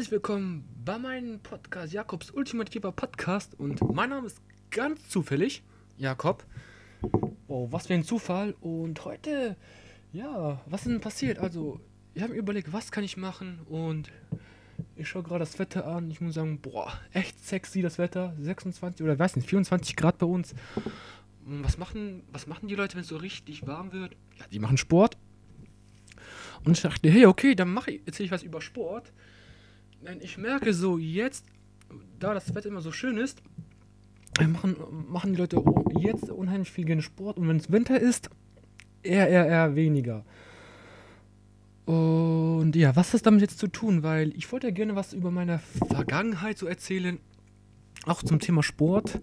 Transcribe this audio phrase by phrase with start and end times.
[0.00, 4.40] Herzlich willkommen bei meinem Podcast Jakobs ultimativer Podcast und mein Name ist
[4.70, 5.62] ganz zufällig
[5.98, 6.42] Jakob.
[7.48, 9.58] Oh, was für ein Zufall und heute,
[10.14, 11.38] ja, was ist denn passiert?
[11.38, 11.80] Also,
[12.14, 14.10] ich habe mir überlegt, was kann ich machen und
[14.96, 16.10] ich schaue gerade das Wetter an.
[16.10, 18.34] Ich muss sagen, boah, echt sexy das Wetter.
[18.40, 20.54] 26 oder weiß nicht, 24 Grad bei uns.
[21.44, 24.16] Was machen, was machen die Leute, wenn es so richtig warm wird?
[24.38, 25.18] Ja, die machen Sport.
[26.64, 29.12] Und ich dachte, hey, okay, dann mache ich, erzähle ich was über Sport.
[30.06, 31.44] Denn ich merke so jetzt,
[32.18, 33.42] da das Wetter immer so schön ist,
[34.38, 34.76] äh, machen,
[35.08, 35.62] machen die Leute
[35.98, 37.38] jetzt unheimlich viel gerne Sport.
[37.38, 38.30] Und wenn es Winter ist,
[39.02, 40.24] eher, eher, eher weniger.
[41.84, 44.02] Und ja, was ist damit jetzt zu tun?
[44.02, 47.18] Weil ich wollte ja gerne was über meine Vergangenheit so erzählen.
[48.06, 49.20] Auch zum Thema Sport.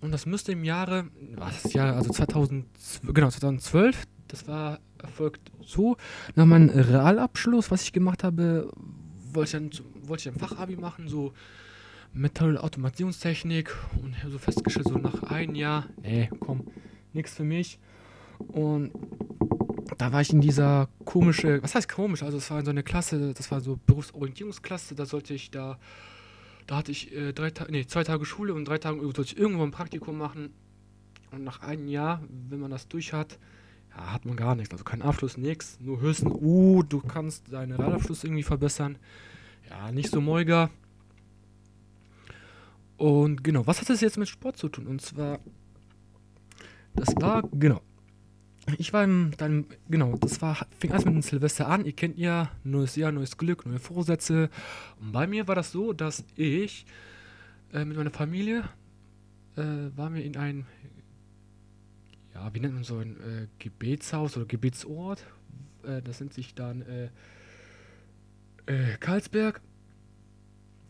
[0.00, 5.96] Und das müsste im Jahre, was ja, also 2012, genau, 2012, das war erfolgt so.
[6.34, 8.70] Nach meinem Realabschluss, was ich gemacht habe,
[9.32, 11.32] wollte ich dann, wollte ich ein Fachabi machen, so
[12.12, 13.74] Metall- Automatisierungstechnik.
[14.02, 16.66] Und so festgestellt, so nach einem Jahr, nee, komm,
[17.12, 17.78] nichts für mich.
[18.38, 18.92] Und
[19.98, 22.22] da war ich in dieser komische, was heißt komisch?
[22.22, 25.78] Also es war so eine Klasse, das war so Berufsorientierungsklasse, da sollte ich da,
[26.66, 29.38] da hatte ich äh, drei Tage, nee, zwei Tage Schule und drei Tage sollte ich
[29.38, 30.50] irgendwo ein Praktikum machen.
[31.32, 33.38] Und nach einem Jahr, wenn man das durch hat,
[33.96, 34.72] ja, hat man gar nichts.
[34.72, 35.78] Also kein Abschluss, nichts.
[35.80, 38.98] Nur höchstens, uh, du kannst deinen Radabschluss irgendwie verbessern.
[39.70, 40.70] Ja, nicht so Meuger.
[42.96, 44.86] Und genau, was hat das jetzt mit Sport zu tun?
[44.86, 45.38] Und zwar,
[46.94, 47.82] das war, genau,
[48.78, 51.84] ich war im, dann, genau, das war, fing alles mit dem Silvester an.
[51.84, 54.50] Ihr kennt ja, neues Jahr, neues Glück, neue Vorsätze.
[55.00, 56.84] Und bei mir war das so, dass ich
[57.72, 58.64] äh, mit meiner Familie
[59.56, 59.62] äh,
[59.96, 60.66] waren wir in ein,
[62.36, 65.24] ja, wie nennt man so ein äh, Gebetshaus oder Gebetsort.
[65.84, 67.08] Äh, das nennt sich dann äh,
[68.66, 69.62] äh, Karlsberg.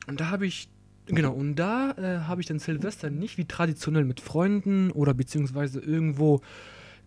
[0.09, 0.69] Und da habe ich
[1.09, 5.79] Genau, und da äh, habe ich dann Silvester nicht wie traditionell mit Freunden oder beziehungsweise
[5.79, 6.41] irgendwo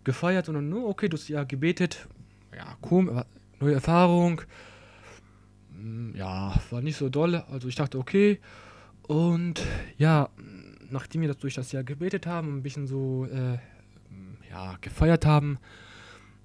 [0.04, 2.08] gefeiert, sondern nur, okay, du hast ja gebetet.
[2.56, 3.26] Ja, cool,
[3.60, 4.40] neue Erfahrung.
[5.76, 7.34] Hm, ja, war nicht so doll.
[7.50, 8.40] Also ich dachte, okay.
[9.02, 9.60] Und
[9.98, 10.30] ja,
[10.88, 13.58] nachdem wir das durch das Jahr gebetet haben ein bisschen so äh,
[14.50, 15.58] ja, gefeiert haben,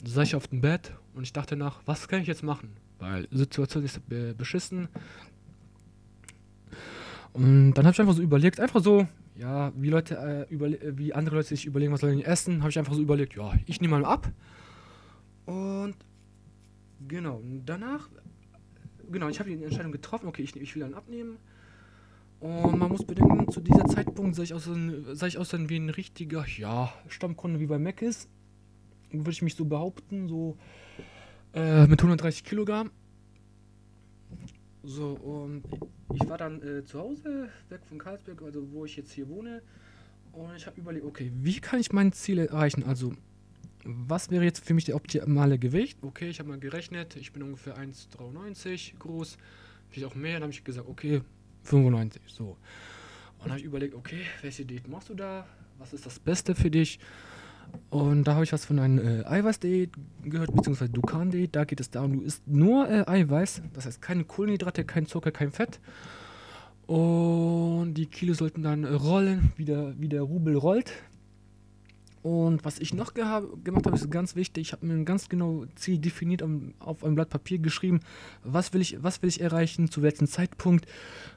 [0.04, 2.70] saß ich auf dem Bett und ich dachte nach, was kann ich jetzt machen?
[3.00, 4.00] Weil Situation ist
[4.38, 4.88] beschissen.
[7.34, 9.08] Und dann habe ich einfach so überlegt, einfach so,
[9.38, 12.70] ja, wie Leute, äh, äh, wie andere Leute sich überlegen, was sollen die essen, habe
[12.70, 14.32] ich einfach so überlegt, ja, ich nehme mal ab.
[15.46, 15.96] Und
[17.08, 18.08] genau, danach,
[19.12, 21.38] genau, ich habe die Entscheidung getroffen, okay, ich, ich will dann abnehmen.
[22.40, 24.70] Und man muss bedenken, zu dieser Zeitpunkt sah ich aus,
[25.14, 28.30] sah ich aus wie ein richtiger, ja, Stammkunde wie bei Mac ist.
[29.12, 30.58] Würde ich mich so behaupten, so
[31.54, 32.92] äh, mit 130 Kilogramm.
[34.84, 35.64] So, und
[36.14, 39.62] ich war dann äh, zu Hause, weg von Karlsberg, also wo ich jetzt hier wohne.
[40.32, 42.84] Und ich habe überlegt, okay, wie kann ich mein Ziel erreichen?
[42.84, 43.14] Also,
[43.86, 45.98] was wäre jetzt für mich der optimale Gewicht?
[46.02, 49.38] Okay, ich habe mal gerechnet, ich bin ungefähr 1,93 groß,
[49.90, 50.34] vielleicht auch mehr.
[50.34, 51.22] Dann habe ich gesagt, okay,
[51.66, 52.58] 95, so.
[53.40, 55.46] Und habe ich überlegt, okay, welche Diät machst du da?
[55.78, 57.00] Was ist das Beste für dich?
[57.90, 59.92] Und da habe ich was von einem äh, Eiweiß-Diät
[60.24, 61.56] gehört, beziehungsweise Dukan-Diät.
[61.56, 65.32] Da geht es darum, du isst nur äh, Eiweiß, das heißt keine Kohlenhydrate, kein Zucker,
[65.32, 65.80] kein Fett.
[66.88, 70.94] Und die Kilo sollten dann rollen, wie der, wie der Rubel rollt.
[72.26, 74.64] Und was ich noch gemacht habe, ist ganz wichtig.
[74.64, 78.00] Ich habe mir ein ganz genau Ziel definiert um, auf einem Blatt Papier geschrieben,
[78.44, 80.88] was will ich, was will ich erreichen, zu welchem Zeitpunkt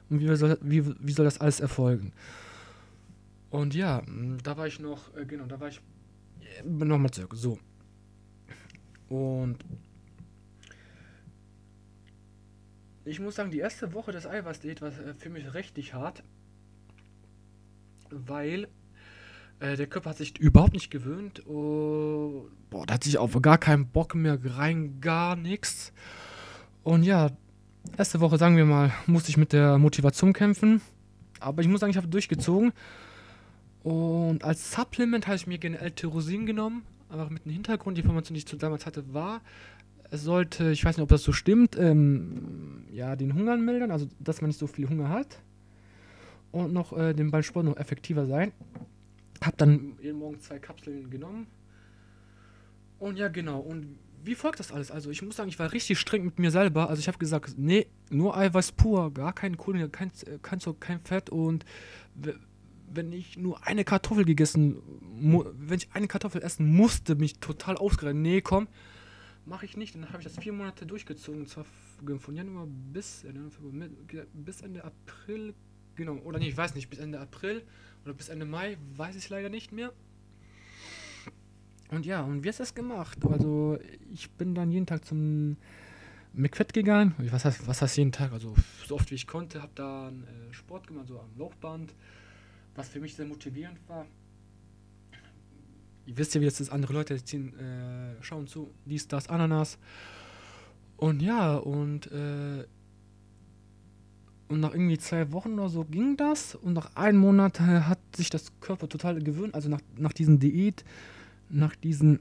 [0.09, 2.11] und wie soll, wie, wie soll das alles erfolgen.
[3.51, 4.01] Und ja,
[4.41, 5.79] da war ich noch, äh, genau, da war ich
[6.65, 7.35] nochmal zurück.
[7.35, 7.59] So.
[9.09, 9.59] Und
[13.05, 16.23] ich muss sagen, die erste Woche des Eiweiß-Diät war äh, für mich richtig hart,
[18.09, 18.69] weil
[19.59, 21.45] äh, der Körper hat sich überhaupt nicht gewöhnt.
[21.47, 25.91] Oh, boah, da hat sich auf gar keinen Bock mehr rein, gar nichts.
[26.83, 27.31] Und ja,
[27.97, 30.81] erste Woche, sagen wir mal, musste ich mit der Motivation kämpfen.
[31.39, 32.73] Aber ich muss sagen, ich habe durchgezogen.
[33.83, 38.35] Und als Supplement habe ich mir gerne L-Tyrosin genommen, aber mit dem Hintergrund, die Information,
[38.35, 39.41] die ich damals hatte, war,
[40.11, 44.07] es sollte, ich weiß nicht, ob das so stimmt, ähm, ja, den Hunger mildern, also
[44.19, 45.39] dass man nicht so viel Hunger hat
[46.51, 48.51] und noch äh, den beim Sport noch effektiver sein.
[49.41, 51.47] Hab dann jeden Morgen zwei Kapseln genommen.
[52.99, 53.59] Und ja, genau.
[53.59, 54.91] Und wie folgt das alles?
[54.91, 56.89] Also ich muss sagen, ich war richtig streng mit mir selber.
[56.89, 61.29] Also ich habe gesagt, nee, nur Eiweiß pur, gar kein Kohlenhydrate, kein, kein, kein Fett
[61.29, 61.65] und
[62.91, 64.81] wenn ich nur eine Kartoffel gegessen,
[65.21, 68.19] wenn ich eine Kartoffel essen musste, mich total ausgerannt.
[68.19, 68.67] Nee, komm,
[69.45, 69.95] mache ich nicht.
[69.95, 71.41] Dann habe ich das vier Monate durchgezogen.
[71.41, 71.65] Und zwar
[72.19, 73.33] von Januar bis, äh,
[74.33, 75.53] bis Ende April.
[75.95, 77.63] Genau, oder nee, ich weiß nicht, bis Ende April
[78.05, 79.91] oder bis Ende Mai, weiß ich leider nicht mehr.
[81.91, 83.17] Und ja, und wie hast du das gemacht?
[83.25, 83.79] Also,
[84.11, 85.57] ich bin dann jeden Tag zum
[86.33, 87.15] McFit gegangen.
[87.17, 88.31] Was heißt, was heißt jeden Tag?
[88.31, 88.53] Also,
[88.85, 91.93] so oft wie ich konnte, habe dann äh, Sport gemacht, so am Laufband,
[92.75, 94.05] was für mich sehr motivierend war.
[96.05, 99.77] Ihr wisst ja, wie das ist, andere Leute ziehen, äh, schauen zu, dies, das, Ananas.
[100.97, 102.65] Und ja, und, äh,
[104.49, 106.55] und nach irgendwie zwei Wochen oder so ging das.
[106.55, 109.53] Und nach einem Monat äh, hat sich das Körper total gewöhnt.
[109.53, 110.83] Also nach, nach diesen Diät,
[111.49, 112.19] nach diesen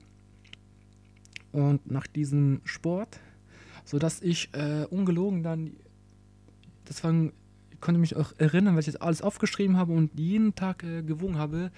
[1.53, 3.19] und nach diesem Sport,
[3.85, 5.73] sodass ich äh, ungelogen dann,
[6.85, 7.13] das war,
[7.71, 11.03] ich konnte mich auch erinnern, weil ich jetzt alles aufgeschrieben habe und jeden Tag äh,
[11.03, 11.71] gewogen habe,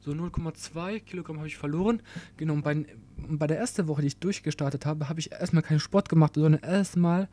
[0.00, 2.00] so 0,2 Kilogramm habe ich verloren.
[2.38, 2.86] Genau, und bei,
[3.18, 6.62] bei der ersten Woche, die ich durchgestartet habe, habe ich erstmal keinen Sport gemacht, sondern
[6.62, 7.28] erstmal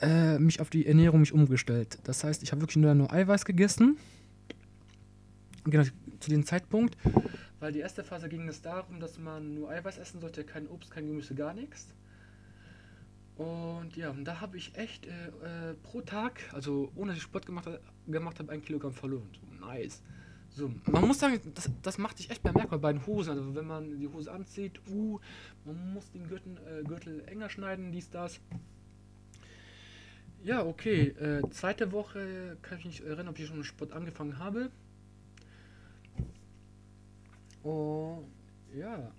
[0.00, 1.98] äh, mich auf die Ernährung mich umgestellt.
[2.04, 3.96] Das heißt, ich habe wirklich nur, nur Eiweiß gegessen.
[5.64, 5.84] Genau,
[6.20, 6.96] zu dem Zeitpunkt.
[7.60, 10.90] Weil die erste Phase ging es darum, dass man nur Eiweiß essen sollte, kein Obst,
[10.90, 11.94] kein Gemüse, gar nichts.
[13.36, 17.22] Und ja, und da habe ich echt äh, äh, pro Tag, also ohne dass ich
[17.22, 17.68] Sport gemacht,
[18.06, 19.28] gemacht habe, ein Kilogramm verloren.
[19.32, 20.02] So, nice.
[20.48, 23.30] So, man muss sagen, das, das macht sich echt bemerkbar bei den Hosen.
[23.30, 25.18] Also wenn man die Hose anzieht, uh,
[25.66, 28.40] man muss den Gürtel, äh, Gürtel enger schneiden, dies, das.
[30.46, 31.08] Ja, okay.
[31.08, 34.70] Äh, zweite Woche kann ich nicht erinnern, ob ich schon Sport angefangen habe.
[37.64, 38.28] Und
[38.72, 39.10] ja.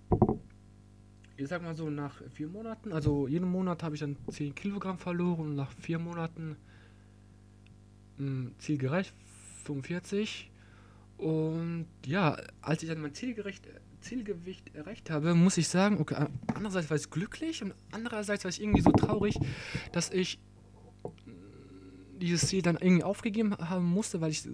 [1.36, 5.00] Ich sag mal so, nach vier Monaten, also jeden Monat habe ich dann 10 Kilogramm
[5.00, 6.56] verloren und nach vier Monaten
[8.18, 9.14] mh, hm, Ziel gereicht,
[9.66, 10.50] 45.
[11.18, 13.68] Und ja, als ich dann mein Zielgerecht,
[14.00, 18.62] Zielgewicht erreicht habe, muss ich sagen, okay, andererseits war ich glücklich und andererseits war ich
[18.62, 19.38] irgendwie so traurig,
[19.92, 20.40] dass ich
[22.18, 24.48] dieses Ziel dann irgendwie aufgegeben haben musste, weil ich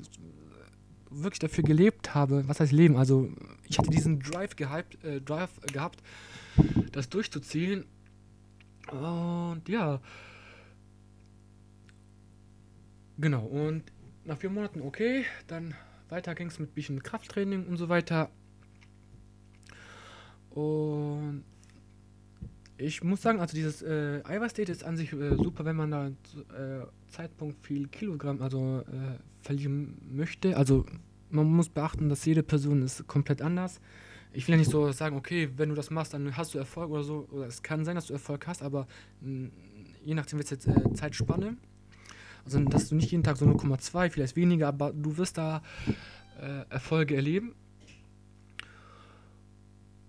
[1.10, 2.48] wirklich dafür gelebt habe.
[2.48, 2.98] Was heißt Leben?
[2.98, 3.30] Also
[3.68, 6.02] ich hatte diesen Drive, gehypt, äh, Drive gehabt,
[6.92, 7.86] das durchzuziehen.
[8.92, 10.02] Und ja.
[13.18, 13.84] Genau, und
[14.26, 15.76] nach vier Monaten okay, dann
[16.10, 18.30] weiter ging es mit ein bisschen Krafttraining und so weiter.
[20.50, 21.44] Und
[22.78, 26.08] ich muss sagen, also dieses äh, Eiweiß-Date ist an sich äh, super, wenn man da
[26.08, 30.58] äh, Zeitpunkt viel Kilogramm also äh, verlieren möchte.
[30.58, 30.86] Also
[31.30, 33.80] man muss beachten, dass jede Person ist komplett anders.
[34.32, 36.90] Ich will ja nicht so sagen, okay, wenn du das machst, dann hast du Erfolg
[36.90, 37.28] oder so.
[37.32, 38.88] Oder es kann sein, dass du Erfolg hast, aber
[39.22, 39.50] mh,
[40.04, 41.58] je nachdem wird es jetzt äh, Zeitspanne.
[42.46, 45.62] Also, dass du nicht jeden Tag so 0,2, vielleicht weniger, aber du wirst da
[46.42, 47.54] äh, Erfolge erleben.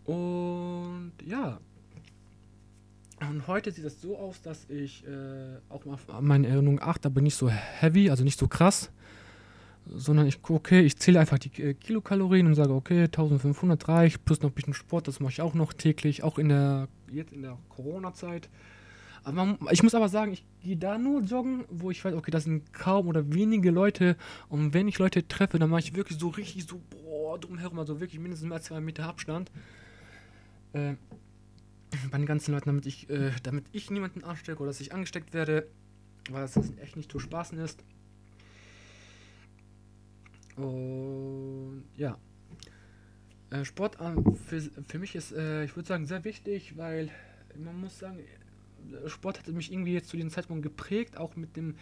[0.05, 1.61] Und ja.
[3.47, 7.21] Heute sieht es so aus, dass ich äh, auch mal auf meine Erinnerung achte, aber
[7.21, 8.91] nicht so heavy, also nicht so krass,
[9.87, 14.41] sondern ich okay, ich zähle einfach die äh, Kilokalorien und sage, okay, 1500 reicht, plus
[14.41, 17.43] noch ein bisschen Sport, das mache ich auch noch täglich, auch in der, jetzt in
[17.43, 18.49] der Corona-Zeit.
[19.25, 22.31] Aber man, ich muss aber sagen, ich gehe da nur joggen, wo ich weiß, okay,
[22.31, 24.17] das sind kaum oder wenige Leute.
[24.49, 28.01] Und wenn ich Leute treffe, dann mache ich wirklich so richtig so, boah, drumherum, also
[28.01, 29.51] wirklich mindestens als zwei Meter Abstand.
[30.75, 30.95] Äh,
[32.11, 35.33] bei den ganzen Leuten, damit ich, äh, damit ich niemanden anstecke oder dass ich angesteckt
[35.35, 35.69] werde,
[36.31, 37.85] weil das echt nicht zu spaßen ist.
[40.57, 42.19] Und ja.
[43.51, 44.15] Äh, Sport äh,
[44.47, 47.11] für, für mich ist, äh, ich würde sagen, sehr wichtig, weil
[47.57, 48.19] man muss sagen,
[49.07, 51.77] Sport hat mich irgendwie jetzt zu dem Zeitpunkt geprägt, auch mit dem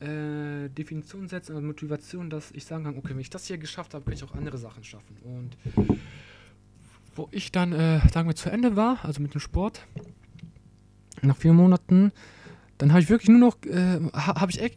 [0.00, 4.04] äh, Definitionssetzen und Motivation, dass ich sagen kann, okay, wenn ich das hier geschafft habe,
[4.04, 5.16] kann ich auch andere Sachen schaffen.
[5.22, 5.56] Und
[7.14, 9.86] wo ich dann, äh, sagen wir, zu Ende war, also mit dem Sport,
[11.22, 12.12] nach vier Monaten,
[12.78, 14.76] dann habe ich wirklich nur noch, äh, habe ich echt,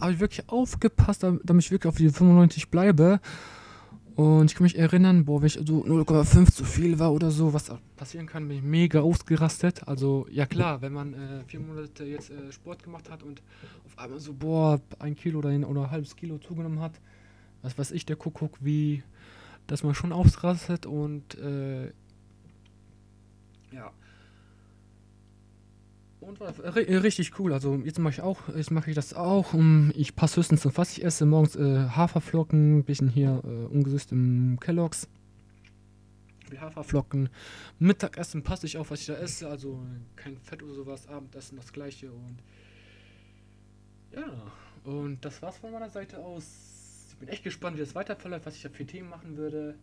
[0.00, 3.20] habe ich wirklich aufgepasst, damit ich wirklich auf die 95 bleibe
[4.20, 7.54] und ich kann mich erinnern, boah, wenn ich so 0,5 zu viel war oder so,
[7.54, 9.88] was passieren kann, bin ich mega ausgerastet.
[9.88, 13.40] Also, ja klar, wenn man äh, vier Monate jetzt äh, Sport gemacht hat und
[13.86, 17.00] auf einmal so, boah, ein Kilo oder ein, oder ein halbes Kilo zugenommen hat,
[17.62, 19.02] was weiß ich, der Kuckuck, wie,
[19.66, 21.92] dass man schon ausrastet und, äh,
[23.72, 23.92] ja.
[26.20, 27.52] Und war richtig cool.
[27.52, 29.54] Also jetzt mache ich auch, jetzt mache ich das auch.
[29.94, 31.24] Ich passe höchstens auf was ich esse.
[31.24, 35.08] Morgens äh, Haferflocken, bisschen hier äh, ungesüßt im Kelloggs.
[36.58, 37.28] Haferflocken.
[37.78, 39.48] Mittagessen passe ich auf, was ich da esse.
[39.48, 39.80] Also
[40.16, 41.06] kein Fett oder sowas.
[41.08, 42.10] Abendessen das gleiche.
[42.12, 42.42] Und
[44.12, 44.42] ja,
[44.84, 46.79] und das war's von meiner Seite aus.
[47.30, 49.76] Echt gespannt, wie das weiter verläuft, was ich da für Themen machen würde.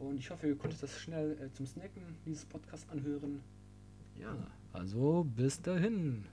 [0.00, 3.42] Und ich hoffe, ihr konntet das schnell äh, zum Snacken, dieses Podcast anhören.
[4.18, 4.36] Ja,
[4.72, 6.24] also bis dahin.